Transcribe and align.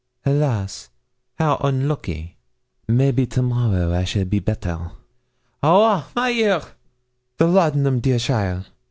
'Hélas! 0.25 0.89
'ow 1.39 1.57
onlucky! 1.59 2.35
maybe 2.87 3.27
to 3.27 3.43
morrow 3.43 3.93
I 3.93 4.03
shall 4.03 4.25
be 4.25 4.39
better 4.39 4.89
Ouah! 5.61 6.05
my 6.15 6.31
ear. 6.31 6.63
The 7.37 7.45
laudanum, 7.45 7.99
dear 7.99 8.17
cheaile!' 8.17 8.65